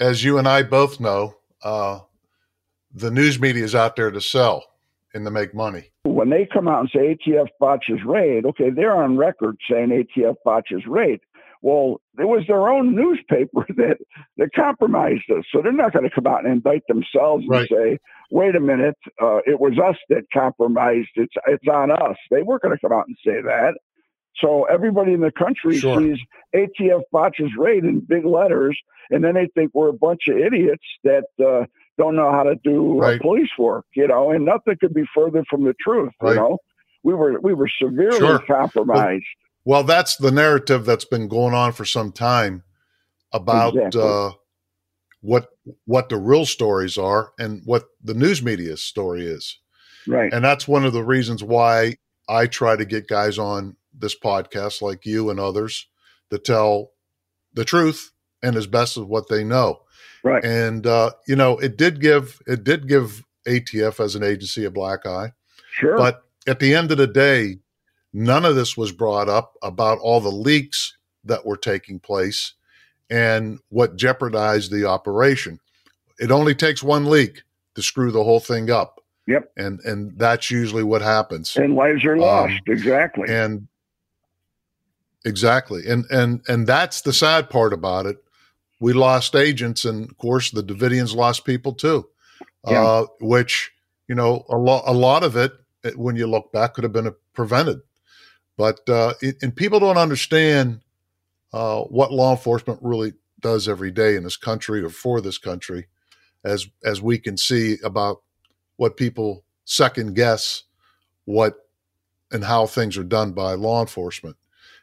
[0.00, 2.00] as you and I both know, uh,
[2.92, 4.64] the news media is out there to sell
[5.14, 5.90] and to make money.
[6.02, 10.36] When they come out and say ATF botches raid, okay, they're on record saying ATF
[10.44, 11.20] botches raid.
[11.62, 13.96] Well, it was their own newspaper that
[14.36, 17.60] that compromised us, so they're not going to come out and indict themselves right.
[17.60, 17.98] and say,
[18.30, 21.10] "Wait a minute, uh, it was us that compromised.
[21.16, 23.74] It's it's on us." They weren't going to come out and say that.
[24.36, 26.00] So everybody in the country sure.
[26.00, 26.18] sees
[26.54, 28.76] ATF botches raid in big letters,
[29.10, 31.66] and then they think we're a bunch of idiots that uh,
[31.98, 33.20] don't know how to do uh, right.
[33.20, 33.86] uh, police work.
[33.94, 36.12] You know, and nothing could be further from the truth.
[36.20, 36.30] Right.
[36.30, 36.58] You know,
[37.04, 38.40] we were we were severely sure.
[38.40, 39.24] compromised.
[39.64, 42.64] Well, that's the narrative that's been going on for some time
[43.32, 44.00] about exactly.
[45.24, 45.48] What
[45.86, 49.58] what the real stories are and what the news media's story is.
[50.06, 50.32] Right.
[50.32, 51.96] And that's one of the reasons why
[52.28, 55.86] I try to get guys on this podcast like you and others
[56.30, 56.90] to tell
[57.54, 59.80] the truth and as best as what they know.
[60.22, 60.44] Right.
[60.44, 64.70] And uh, you know, it did give it did give ATF as an agency a
[64.70, 65.32] black eye.
[65.72, 65.96] Sure.
[65.96, 67.58] But at the end of the day,
[68.16, 72.54] None of this was brought up about all the leaks that were taking place
[73.10, 75.60] and what jeopardized the operation.
[76.18, 77.42] It only takes one leak
[77.74, 79.00] to screw the whole thing up.
[79.26, 79.52] Yep.
[79.56, 81.56] And and that's usually what happens.
[81.56, 82.52] And lives are lost.
[82.52, 83.28] Um, exactly.
[83.28, 83.66] And
[85.24, 85.82] exactly.
[85.88, 88.18] And and and that's the sad part about it.
[88.80, 92.06] We lost agents, and of course the Davidians lost people too.
[92.68, 92.82] Yeah.
[92.82, 93.72] Uh, which
[94.08, 95.52] you know a lot a lot of it
[95.96, 97.80] when you look back could have been prevented
[98.56, 100.80] but uh, it, and people don't understand
[101.54, 105.86] uh, what law enforcement really does every day in this country or for this country,
[106.44, 108.22] as as we can see about
[108.76, 110.64] what people second guess
[111.26, 111.54] what
[112.32, 114.36] and how things are done by law enforcement,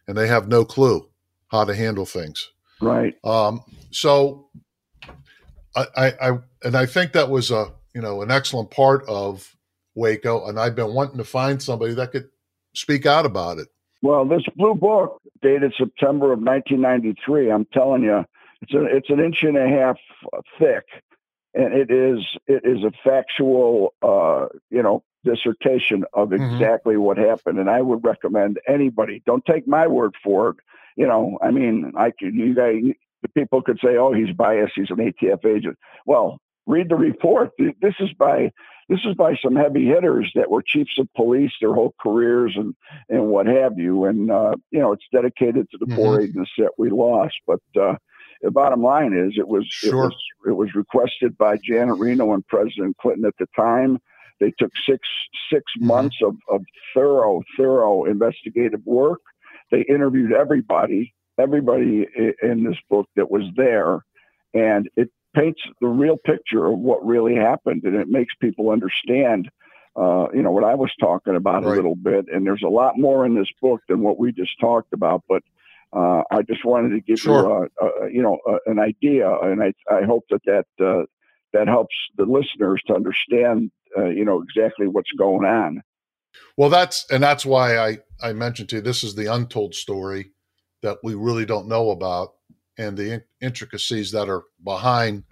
[0.07, 1.09] and they have no clue
[1.49, 2.51] how to handle things.
[2.79, 3.15] Right.
[3.25, 4.47] Um, so,
[5.75, 9.57] I, I, I and I think that was a you know an excellent part of
[9.93, 12.29] Waco, and I've been wanting to find somebody that could
[12.73, 13.67] speak out about it?
[14.01, 17.51] Well, this blue book dated September of 1993.
[17.51, 18.25] I'm telling you,
[18.61, 19.97] it's a, it's an inch and a half
[20.59, 20.85] thick,
[21.53, 26.43] and it is it is a factual, uh, you know, dissertation of mm-hmm.
[26.43, 27.03] exactly mm-hmm.
[27.03, 27.59] what happened.
[27.59, 29.21] And I would recommend anybody.
[29.25, 30.55] Don't take my word for it.
[30.95, 32.81] You know, I mean, I could you guys,
[33.21, 34.73] the people could say, "Oh, he's biased.
[34.75, 37.51] He's an ATF agent." Well, read the report.
[37.57, 38.51] This is by
[38.91, 42.75] this is by some heavy hitters that were chiefs of police their whole careers and
[43.07, 44.03] and what have you.
[44.03, 45.95] And uh, you know, it's dedicated to the mm-hmm.
[45.95, 47.35] poor agents that we lost.
[47.47, 47.95] But uh,
[48.41, 49.93] the bottom line is, it was sure.
[49.93, 50.15] it was
[50.47, 53.97] it was requested by Janet Reno and President Clinton at the time.
[54.41, 55.07] They took six
[55.53, 55.87] 6 mm-hmm.
[55.87, 56.61] months of, of
[56.93, 59.21] thorough thorough investigative work.
[59.71, 62.05] They interviewed everybody everybody
[62.43, 64.03] in this book that was there
[64.53, 69.49] and it paints the real picture of what really happened, and it makes people understand.
[69.93, 71.73] Uh, you know what I was talking about right.
[71.73, 74.57] a little bit, and there's a lot more in this book than what we just
[74.59, 75.23] talked about.
[75.27, 75.43] But
[75.93, 77.69] uh, I just wanted to give sure.
[77.81, 81.05] you, a, a, you know, a, an idea, and I, I hope that that uh,
[81.51, 85.81] that helps the listeners to understand, uh, you know, exactly what's going on.
[86.55, 90.31] Well, that's and that's why I I mentioned to you this is the untold story
[90.81, 92.35] that we really don't know about
[92.81, 95.23] and the intricacies that are behind,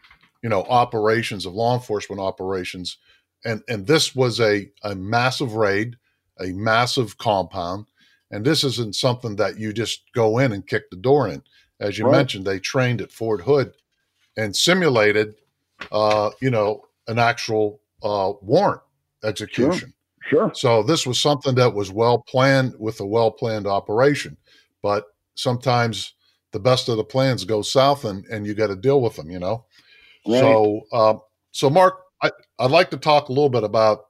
[0.43, 2.97] you know, operations of law enforcement operations.
[3.43, 5.97] And and this was a a massive raid,
[6.39, 7.85] a massive compound,
[8.31, 11.41] and this isn't something that you just go in and kick the door in.
[11.79, 12.17] As you right.
[12.17, 13.73] mentioned, they trained at Fort Hood
[14.37, 15.35] and simulated,
[15.91, 18.81] uh, you know, an actual uh, warrant
[19.23, 19.93] execution.
[20.21, 20.49] Sure.
[20.49, 20.51] sure.
[20.53, 24.37] So this was something that was well planned with a well planned operation,
[24.83, 26.13] but sometimes
[26.51, 29.29] the best of the plans go south, and and you got to deal with them.
[29.29, 29.65] You know.
[30.27, 30.39] Right.
[30.39, 31.15] So uh,
[31.51, 34.05] so Mark, I, I'd like to talk a little bit about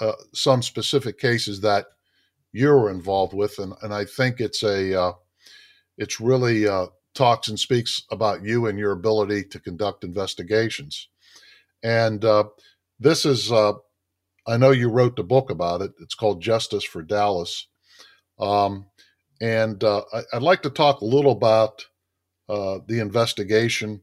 [0.00, 1.86] uh, some specific cases that
[2.52, 5.12] you were involved with, and and I think it's a uh,
[5.98, 11.08] it's really uh, talks and speaks about you and your ability to conduct investigations.
[11.82, 12.44] And uh,
[13.00, 13.72] this is, uh,
[14.46, 15.92] I know you wrote the book about it.
[16.00, 17.66] It's called Justice for Dallas.
[18.38, 18.86] Um,
[19.40, 21.86] and uh, I, would like to talk a little about
[22.48, 24.02] uh, the investigation,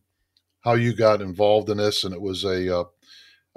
[0.62, 2.04] how you got involved in this.
[2.04, 2.84] And it was a, uh,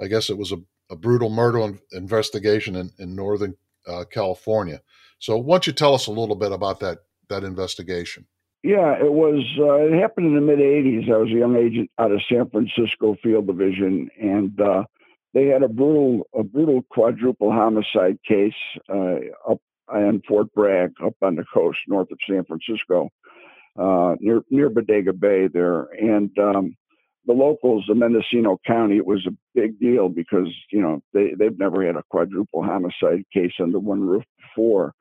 [0.01, 0.57] I guess it was a,
[0.89, 3.55] a brutal murder investigation in, in Northern
[3.87, 4.81] uh, California.
[5.19, 8.27] So why don't you tell us a little bit about that, that investigation?
[8.63, 9.45] Yeah, it was.
[9.57, 11.09] Uh, it happened in the mid '80s.
[11.09, 14.83] I was a young agent out of San Francisco Field Division, and uh,
[15.33, 18.53] they had a brutal, a brutal quadruple homicide case
[18.89, 19.17] uh,
[19.49, 19.61] up
[19.93, 23.09] in Fort Bragg, up on the coast north of San Francisco,
[23.77, 25.83] uh, near near Bodega Bay there.
[25.99, 26.75] And um,
[27.25, 31.57] the locals, the Mendocino County, it was a big deal because you know they they've
[31.59, 34.93] never had a quadruple homicide case under one roof before.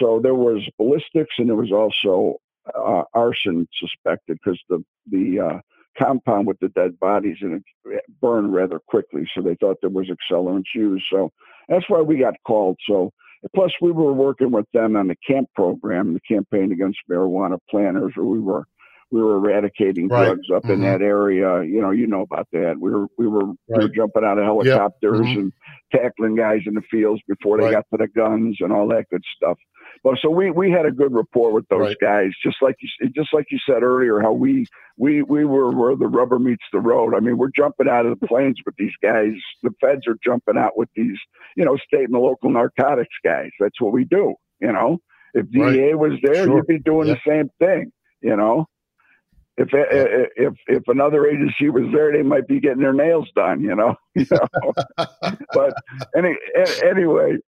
[0.00, 2.36] So there was ballistics, and there was also
[2.74, 5.60] uh, arson suspected because the the uh,
[5.98, 10.08] compound with the dead bodies in it burned rather quickly, so they thought there was
[10.08, 11.04] accelerants used.
[11.10, 11.30] So
[11.68, 12.78] that's why we got called.
[12.86, 13.12] So
[13.54, 18.12] plus we were working with them on the CAMP program, the campaign against marijuana planters,
[18.14, 18.64] where we were
[19.10, 20.26] we were eradicating right.
[20.26, 20.72] drugs up mm-hmm.
[20.72, 21.62] in that area.
[21.62, 22.76] You know, you know about that.
[22.78, 23.56] We were we were, right.
[23.68, 25.28] we were jumping out of helicopters yep.
[25.28, 25.40] mm-hmm.
[25.40, 25.52] and
[25.94, 27.72] tackling guys in the fields before they right.
[27.72, 29.58] got to the guns and all that good stuff.
[30.02, 33.32] Well, so we we had a good rapport with those guys, just like you just
[33.32, 37.14] like you said earlier, how we we we were where the rubber meets the road.
[37.14, 39.32] I mean, we're jumping out of the planes with these guys.
[39.62, 41.16] The feds are jumping out with these,
[41.56, 43.50] you know, state and the local narcotics guys.
[43.58, 44.34] That's what we do.
[44.60, 44.98] You know,
[45.32, 46.56] if DEA was there, sure.
[46.56, 47.14] you'd be doing yeah.
[47.14, 47.92] the same thing.
[48.20, 48.66] You know,
[49.56, 53.60] if if if another agency was there, they might be getting their nails done.
[53.60, 53.96] You know,
[55.52, 55.74] but
[56.16, 56.36] any
[56.84, 57.38] anyway,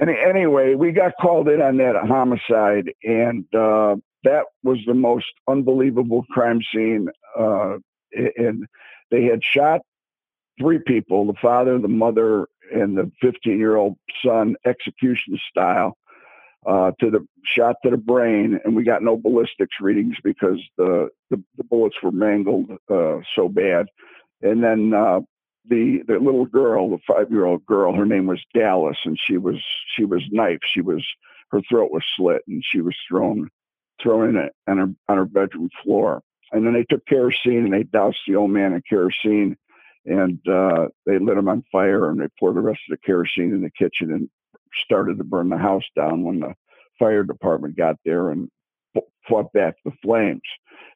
[0.00, 5.32] any, anyway, we got called in on that homicide, and uh, that was the most
[5.48, 7.08] unbelievable crime scene.
[7.38, 7.78] Uh,
[8.12, 8.66] and
[9.10, 9.82] they had shot
[10.58, 15.96] three people the father, the mother, and the 15 year old son, execution style.
[16.64, 21.08] Uh, to the shot to the brain, and we got no ballistics readings because the
[21.30, 23.86] the, the bullets were mangled uh, so bad.
[24.42, 25.20] And then uh,
[25.68, 29.38] the the little girl, the five year old girl, her name was Dallas, and she
[29.38, 29.56] was
[29.96, 30.64] she was knifed.
[30.72, 31.04] She was
[31.50, 33.48] her throat was slit, and she was thrown
[34.00, 36.22] thrown in it on her on her bedroom floor.
[36.52, 39.56] And then they took kerosene and they doused the old man in kerosene,
[40.04, 43.52] and uh, they lit him on fire, and they poured the rest of the kerosene
[43.52, 44.28] in the kitchen and
[44.84, 46.24] started to burn the house down.
[46.24, 46.54] When the
[46.98, 48.48] fire department got there and
[49.28, 50.42] fought back the flames,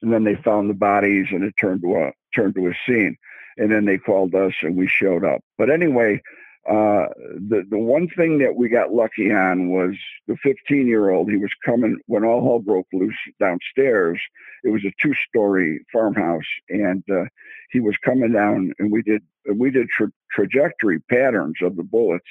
[0.03, 3.17] and then they found the bodies, and it turned to a turned to a scene
[3.57, 5.41] and then they called us and we showed up.
[5.59, 6.21] But anyway,
[6.69, 7.07] uh,
[7.49, 9.95] the the one thing that we got lucky on was
[10.27, 11.31] the 15 year old.
[11.31, 14.21] He was coming when all hell broke loose downstairs.
[14.65, 17.27] It was a two story farmhouse, and uh,
[17.71, 19.23] he was coming down, and we did
[19.55, 22.27] we did tra- trajectory patterns of the bullets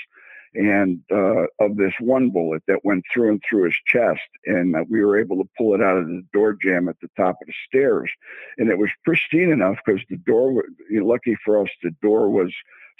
[0.55, 4.83] and uh, of this one bullet that went through and through his chest, and uh,
[4.89, 7.47] we were able to pull it out of the door jamb at the top of
[7.47, 8.09] the stairs,
[8.57, 10.63] and it was pristine enough because the door.
[10.89, 12.53] You know, lucky for us, the door was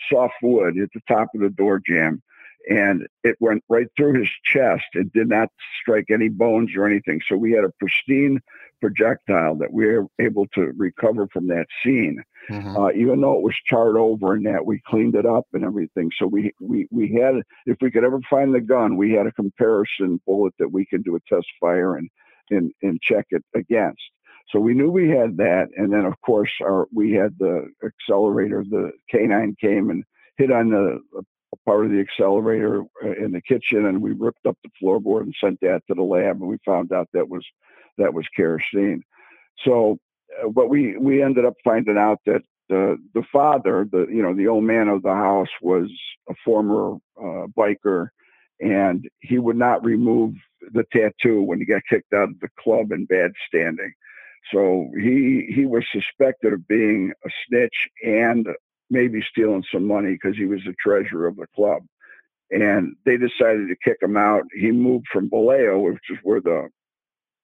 [0.10, 2.22] soft wood at the top of the door jamb,
[2.70, 4.86] and it went right through his chest.
[4.94, 5.50] It did not
[5.82, 7.22] strike any bones or anything.
[7.28, 8.41] So we had a pristine
[8.82, 12.22] projectile that we were able to recover from that scene.
[12.49, 12.78] Mm-hmm.
[12.78, 16.12] Uh, even though it was charred over and that we cleaned it up and everything.
[16.16, 19.32] So we, we, we had, if we could ever find the gun, we had a
[19.32, 22.08] comparison bullet that we could do a test fire and,
[22.52, 24.02] and, and check it against.
[24.49, 25.70] So we knew we had that.
[25.76, 30.04] And then of course our, we had the accelerator, the K9 came and
[30.38, 30.99] hit on the
[31.66, 35.36] part of the accelerator uh, in the kitchen and we ripped up the floorboard and
[35.39, 37.45] sent that to the lab and we found out that was
[37.97, 39.03] that was kerosene.
[39.64, 39.97] So
[40.43, 44.34] uh, but we we ended up finding out that the the father the you know
[44.34, 45.91] the old man of the house was
[46.30, 48.10] a former uh, biker
[48.60, 50.34] and he would not remove
[50.74, 53.93] the tattoo when he got kicked out of the club in bad standing.
[54.51, 58.47] So he he was suspected of being a snitch and
[58.90, 61.84] maybe stealing some money because he was the treasurer of the club.
[62.52, 64.44] And they decided to kick him out.
[64.54, 66.70] He moved from Vallejo, which is where the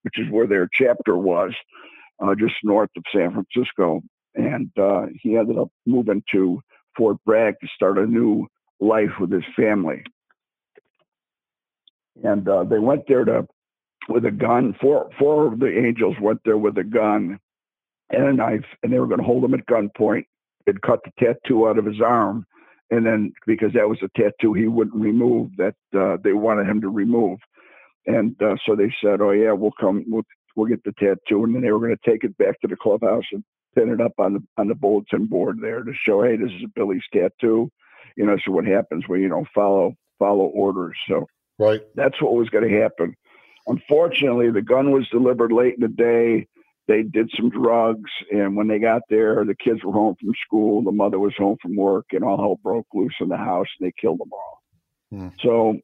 [0.04, 1.54] which is where their chapter was,
[2.24, 4.02] uh, just north of San Francisco.
[4.34, 6.60] And uh, he ended up moving to
[6.98, 8.48] Fort Bragg to start a new
[8.80, 10.04] life with his family.
[12.24, 13.48] And uh, they went there to
[14.08, 14.76] with a gun.
[14.80, 17.40] Four four of the angels went there with a gun
[18.10, 20.26] and a knife, and they were going to hold him at gunpoint
[20.68, 22.46] and cut the tattoo out of his arm.
[22.90, 26.82] And then because that was a tattoo he wouldn't remove, that uh, they wanted him
[26.82, 27.40] to remove.
[28.06, 30.04] And uh, so they said, "Oh yeah, we'll come.
[30.08, 30.24] We'll
[30.56, 32.76] we'll get the tattoo." And then they were going to take it back to the
[32.76, 33.44] clubhouse and
[33.76, 36.66] pin it up on the on the bulletin board there to show, "Hey, this is
[36.76, 37.70] Billy's tattoo."
[38.18, 40.98] You know, so what happens when you don't follow follow orders?
[41.08, 41.28] So
[41.60, 43.16] right, that's what was going to happen.
[43.68, 46.48] Unfortunately, the gun was delivered late in the day.
[46.88, 50.82] They did some drugs, and when they got there, the kids were home from school,
[50.82, 53.88] the mother was home from work, and all hell broke loose in the house, and
[53.88, 54.62] they killed them all.
[55.12, 55.28] Hmm.
[55.42, 55.78] So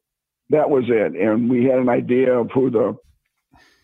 [0.50, 2.96] that was it, and we had an idea of who the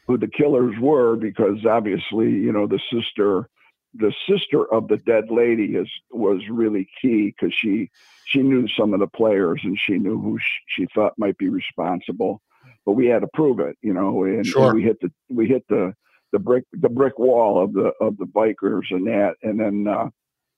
[0.06, 3.48] who the killers were because obviously, you know, the sister
[3.94, 7.90] the sister of the dead lady is was really key because she
[8.26, 11.48] she knew some of the players and she knew who she, she thought might be
[11.48, 12.42] responsible
[12.84, 14.66] but we had to prove it, you know, and, sure.
[14.66, 15.94] and we hit the we hit the
[16.34, 20.06] the brick the brick wall of the of the bikers and that, and then uh,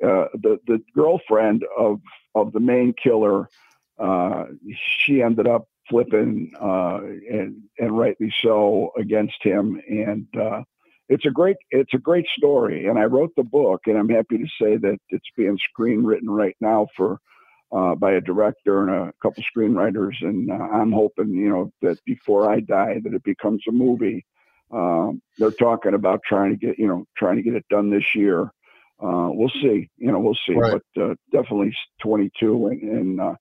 [0.02, 2.00] uh, the the girlfriend of
[2.34, 3.46] of the main killer,
[3.98, 7.00] uh, she ended up flipping uh,
[7.30, 10.62] and and rightly so against him, and uh,
[11.10, 14.38] it's a great it's a great story, and I wrote the book, and I'm happy
[14.38, 17.18] to say that it's being screen written right now for
[17.70, 22.50] uh, by a director and a couple screenwriters, and I'm hoping, you know, that before
[22.50, 24.24] I die, that it becomes a movie.
[24.70, 28.14] Um, they're talking about trying to get, you know, trying to get it done this
[28.14, 28.50] year.
[29.00, 30.80] Uh, we'll see, you know, we'll see, right.
[30.94, 33.34] but uh, definitely 22 and, and uh,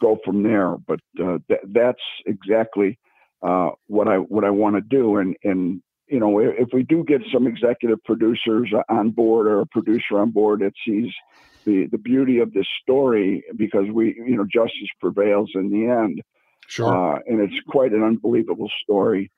[0.00, 0.76] go from there.
[0.76, 2.98] But uh, th- that's exactly
[3.40, 7.22] what I what I want to do, and and you know, if we do get
[7.32, 11.12] some executive producers on board or a producer on board that sees
[11.64, 16.22] the the beauty of this story because we you know justice prevails in the end
[16.66, 19.30] sure uh, and it's quite an unbelievable story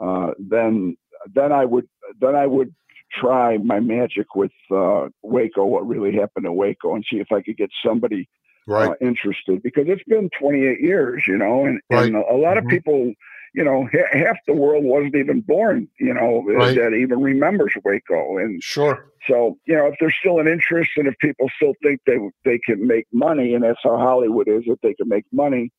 [0.00, 0.96] uh, then
[1.34, 1.88] then i would
[2.20, 2.74] then i would
[3.12, 7.40] try my magic with uh, waco what really happened in waco and see if i
[7.42, 8.28] could get somebody
[8.66, 8.90] right.
[8.90, 12.06] Uh, interested because it's been 28 years you know and, right.
[12.06, 12.70] and a lot of mm-hmm.
[12.70, 13.12] people
[13.54, 16.76] you know, half the world wasn't even born, you know, right.
[16.76, 18.38] that even remembers Waco.
[18.38, 19.06] And sure.
[19.26, 22.58] So, you know, if there's still an interest and if people still think they they
[22.58, 25.72] can make money, and that's how Hollywood is, if they can make money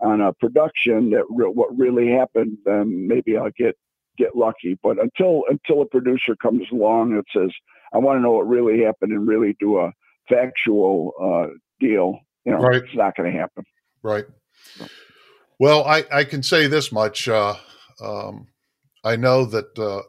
[0.00, 3.76] on a production that re- what really happened, then maybe I'll get
[4.18, 4.78] get lucky.
[4.82, 7.50] But until until a producer comes along that says,
[7.92, 9.92] I want to know what really happened and really do a
[10.28, 12.82] factual uh, deal, you know, right.
[12.82, 13.64] it's not going to happen.
[14.02, 14.24] Right.
[14.76, 14.86] So.
[15.58, 17.28] Well, I, I can say this much.
[17.28, 17.54] Uh,
[18.00, 18.48] um,
[19.04, 20.02] I know that uh,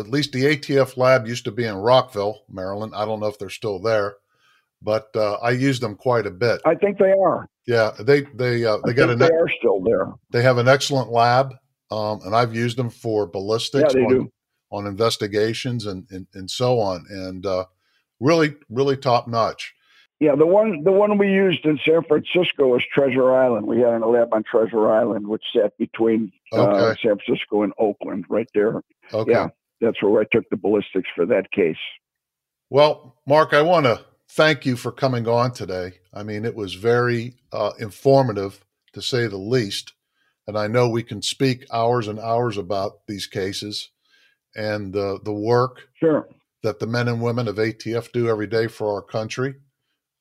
[0.00, 2.92] at least the ATF lab used to be in Rockville, Maryland.
[2.94, 4.14] I don't know if they're still there,
[4.82, 6.60] but uh, I use them quite a bit.
[6.64, 7.48] I think they are.
[7.66, 9.18] Yeah, they they uh, they I got an.
[9.18, 10.12] They are still there.
[10.30, 11.54] They have an excellent lab,
[11.90, 14.32] um, and I've used them for ballistics yeah, on, do.
[14.70, 17.66] on investigations and, and and so on, and uh,
[18.20, 19.74] really really top notch.
[20.18, 23.66] Yeah, the one the one we used in San Francisco was Treasure Island.
[23.66, 27.00] We had a lab on Treasure Island, which sat between uh, okay.
[27.02, 28.82] San Francisco and Oakland, right there.
[29.12, 29.32] Okay.
[29.32, 29.48] Yeah,
[29.80, 31.76] that's where I took the ballistics for that case.
[32.70, 35.94] Well, Mark, I want to thank you for coming on today.
[36.12, 39.94] I mean, it was very uh, informative, to say the least.
[40.46, 43.90] And I know we can speak hours and hours about these cases
[44.54, 46.28] and uh, the work sure.
[46.62, 49.54] that the men and women of ATF do every day for our country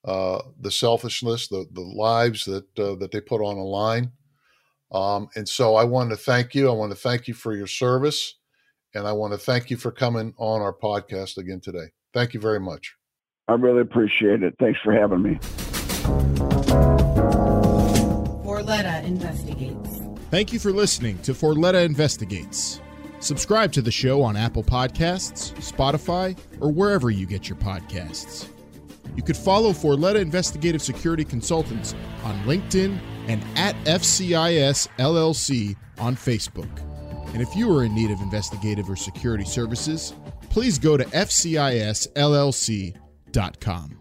[0.05, 4.12] uh, the selfishness, the the lives that uh, that they put on a line.
[4.91, 6.70] Um, and so I want to thank you.
[6.70, 8.36] I want to thank you for your service,
[8.93, 11.91] and I want to thank you for coming on our podcast again today.
[12.14, 12.95] Thank you very much.
[13.48, 14.56] I really appreciate it.
[14.60, 15.39] Thanks for having me.
[18.44, 20.00] Forletta Investigates.
[20.30, 22.82] Thank you for listening to Forletta Investigates.
[23.20, 28.48] Subscribe to the show on Apple Podcasts, Spotify, or wherever you get your podcasts.
[29.16, 36.70] You could follow Forletta Investigative Security Consultants on LinkedIn and at FCIS LLC on Facebook.
[37.34, 40.14] And if you are in need of investigative or security services,
[40.50, 41.04] please go to
[43.32, 44.01] FCISLLC.com.